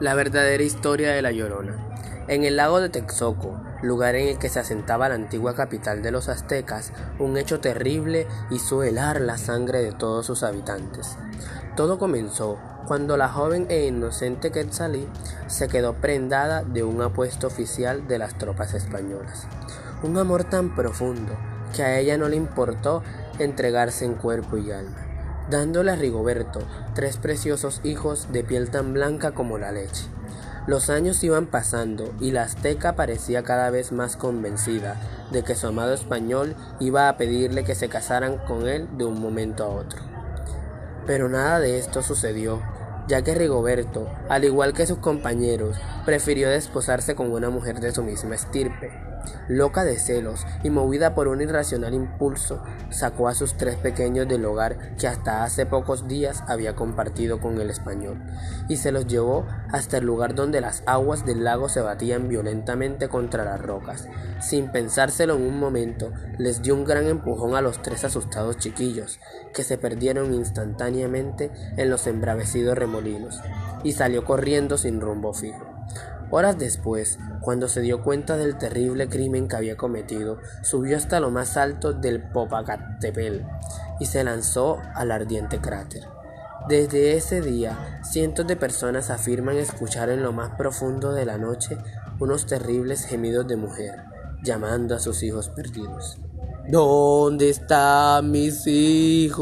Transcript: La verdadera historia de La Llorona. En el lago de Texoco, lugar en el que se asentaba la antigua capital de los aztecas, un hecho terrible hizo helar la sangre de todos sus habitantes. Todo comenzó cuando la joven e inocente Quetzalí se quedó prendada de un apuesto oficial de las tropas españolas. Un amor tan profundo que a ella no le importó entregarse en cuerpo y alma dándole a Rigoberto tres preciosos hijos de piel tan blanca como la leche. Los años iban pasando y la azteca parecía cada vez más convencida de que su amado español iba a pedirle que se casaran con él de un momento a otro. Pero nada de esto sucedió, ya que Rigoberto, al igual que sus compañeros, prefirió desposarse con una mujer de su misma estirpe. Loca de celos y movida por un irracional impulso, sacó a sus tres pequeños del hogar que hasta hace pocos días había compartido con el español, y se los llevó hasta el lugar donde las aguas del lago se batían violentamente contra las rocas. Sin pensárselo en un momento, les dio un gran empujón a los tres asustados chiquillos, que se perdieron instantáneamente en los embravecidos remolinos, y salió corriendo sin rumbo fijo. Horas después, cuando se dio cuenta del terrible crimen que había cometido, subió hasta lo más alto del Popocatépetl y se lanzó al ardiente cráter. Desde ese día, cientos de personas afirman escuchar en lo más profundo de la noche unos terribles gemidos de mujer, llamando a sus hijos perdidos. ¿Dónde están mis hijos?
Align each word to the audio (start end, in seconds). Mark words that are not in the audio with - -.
La 0.00 0.14
verdadera 0.14 0.62
historia 0.62 1.10
de 1.10 1.22
La 1.22 1.32
Llorona. 1.32 1.74
En 2.28 2.44
el 2.44 2.54
lago 2.54 2.80
de 2.80 2.88
Texoco, 2.88 3.60
lugar 3.82 4.14
en 4.14 4.28
el 4.28 4.38
que 4.38 4.48
se 4.48 4.60
asentaba 4.60 5.08
la 5.08 5.16
antigua 5.16 5.56
capital 5.56 6.02
de 6.02 6.12
los 6.12 6.28
aztecas, 6.28 6.92
un 7.18 7.36
hecho 7.36 7.58
terrible 7.58 8.28
hizo 8.48 8.84
helar 8.84 9.20
la 9.20 9.38
sangre 9.38 9.82
de 9.82 9.90
todos 9.90 10.24
sus 10.24 10.44
habitantes. 10.44 11.16
Todo 11.74 11.98
comenzó 11.98 12.60
cuando 12.86 13.16
la 13.16 13.28
joven 13.28 13.66
e 13.70 13.86
inocente 13.86 14.52
Quetzalí 14.52 15.08
se 15.48 15.66
quedó 15.66 15.94
prendada 15.94 16.62
de 16.62 16.84
un 16.84 17.02
apuesto 17.02 17.48
oficial 17.48 18.06
de 18.06 18.18
las 18.18 18.38
tropas 18.38 18.74
españolas. 18.74 19.48
Un 20.04 20.16
amor 20.16 20.44
tan 20.44 20.76
profundo 20.76 21.36
que 21.74 21.82
a 21.82 21.98
ella 21.98 22.16
no 22.16 22.28
le 22.28 22.36
importó 22.36 23.02
entregarse 23.40 24.04
en 24.04 24.14
cuerpo 24.14 24.58
y 24.58 24.70
alma 24.70 25.07
dándole 25.50 25.92
a 25.92 25.96
Rigoberto 25.96 26.60
tres 26.94 27.16
preciosos 27.16 27.80
hijos 27.84 28.28
de 28.32 28.44
piel 28.44 28.70
tan 28.70 28.92
blanca 28.92 29.32
como 29.32 29.58
la 29.58 29.72
leche. 29.72 30.04
Los 30.66 30.90
años 30.90 31.24
iban 31.24 31.46
pasando 31.46 32.12
y 32.20 32.30
la 32.30 32.42
azteca 32.42 32.94
parecía 32.94 33.42
cada 33.42 33.70
vez 33.70 33.90
más 33.90 34.16
convencida 34.16 34.96
de 35.32 35.42
que 35.42 35.54
su 35.54 35.66
amado 35.66 35.94
español 35.94 36.56
iba 36.78 37.08
a 37.08 37.16
pedirle 37.16 37.64
que 37.64 37.74
se 37.74 37.88
casaran 37.88 38.36
con 38.36 38.68
él 38.68 38.86
de 38.98 39.06
un 39.06 39.18
momento 39.18 39.64
a 39.64 39.68
otro. 39.68 40.02
Pero 41.06 41.30
nada 41.30 41.58
de 41.58 41.78
esto 41.78 42.02
sucedió, 42.02 42.60
ya 43.08 43.22
que 43.22 43.34
Rigoberto, 43.34 44.10
al 44.28 44.44
igual 44.44 44.74
que 44.74 44.86
sus 44.86 44.98
compañeros, 44.98 45.78
prefirió 46.04 46.50
desposarse 46.50 47.14
con 47.14 47.32
una 47.32 47.48
mujer 47.48 47.80
de 47.80 47.92
su 47.92 48.02
misma 48.02 48.34
estirpe. 48.34 49.07
Loca 49.48 49.84
de 49.84 49.98
celos 49.98 50.46
y 50.62 50.70
movida 50.70 51.14
por 51.14 51.28
un 51.28 51.40
irracional 51.40 51.94
impulso, 51.94 52.62
sacó 52.90 53.28
a 53.28 53.34
sus 53.34 53.54
tres 53.54 53.76
pequeños 53.76 54.28
del 54.28 54.44
hogar 54.44 54.96
que 54.96 55.08
hasta 55.08 55.44
hace 55.44 55.66
pocos 55.66 56.08
días 56.08 56.42
había 56.46 56.74
compartido 56.74 57.40
con 57.40 57.60
el 57.60 57.70
español, 57.70 58.22
y 58.68 58.76
se 58.76 58.92
los 58.92 59.06
llevó 59.06 59.46
hasta 59.72 59.98
el 59.98 60.04
lugar 60.04 60.34
donde 60.34 60.60
las 60.60 60.82
aguas 60.86 61.24
del 61.24 61.44
lago 61.44 61.68
se 61.68 61.80
batían 61.80 62.28
violentamente 62.28 63.08
contra 63.08 63.44
las 63.44 63.60
rocas. 63.60 64.08
Sin 64.40 64.70
pensárselo 64.70 65.36
en 65.36 65.42
un 65.42 65.58
momento, 65.58 66.12
les 66.38 66.62
dio 66.62 66.74
un 66.74 66.84
gran 66.84 67.06
empujón 67.06 67.54
a 67.54 67.60
los 67.60 67.82
tres 67.82 68.04
asustados 68.04 68.58
chiquillos, 68.58 69.20
que 69.54 69.64
se 69.64 69.78
perdieron 69.78 70.34
instantáneamente 70.34 71.50
en 71.76 71.90
los 71.90 72.06
embravecidos 72.06 72.76
remolinos, 72.76 73.40
y 73.82 73.92
salió 73.92 74.24
corriendo 74.24 74.78
sin 74.78 75.00
rumbo 75.00 75.32
fijo. 75.32 75.77
Horas 76.30 76.58
después, 76.58 77.18
cuando 77.40 77.68
se 77.68 77.80
dio 77.80 78.02
cuenta 78.02 78.36
del 78.36 78.58
terrible 78.58 79.08
crimen 79.08 79.48
que 79.48 79.56
había 79.56 79.76
cometido, 79.76 80.38
subió 80.62 80.96
hasta 80.96 81.20
lo 81.20 81.30
más 81.30 81.56
alto 81.56 81.94
del 81.94 82.22
Popocatépetl 82.22 83.44
y 83.98 84.06
se 84.06 84.22
lanzó 84.24 84.78
al 84.94 85.10
ardiente 85.10 85.58
cráter. 85.60 86.04
Desde 86.68 87.16
ese 87.16 87.40
día, 87.40 88.00
cientos 88.02 88.46
de 88.46 88.56
personas 88.56 89.08
afirman 89.08 89.56
escuchar 89.56 90.10
en 90.10 90.22
lo 90.22 90.32
más 90.32 90.50
profundo 90.56 91.12
de 91.12 91.24
la 91.24 91.38
noche 91.38 91.78
unos 92.20 92.44
terribles 92.44 93.06
gemidos 93.06 93.48
de 93.48 93.56
mujer, 93.56 94.02
llamando 94.42 94.94
a 94.94 94.98
sus 94.98 95.22
hijos 95.22 95.48
perdidos. 95.48 96.18
¿Dónde 96.68 97.48
están 97.48 98.30
mis 98.30 98.66
hijos? 98.66 99.38